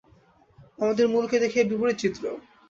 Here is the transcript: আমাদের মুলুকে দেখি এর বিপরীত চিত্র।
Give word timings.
আমাদের 0.79 1.05
মুলুকে 1.07 1.37
দেখি 1.43 1.57
এর 1.59 1.67
বিপরীত 1.71 1.97
চিত্র। 2.03 2.23